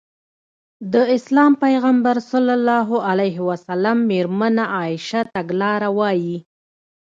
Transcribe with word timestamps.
د 0.93 0.95
اسلام 1.15 1.51
پيغمبر 1.63 2.15
ص 2.29 2.31
مېرمنه 4.09 4.63
عايشه 4.75 5.21
تګلاره 5.35 5.89
وايي. 5.97 6.37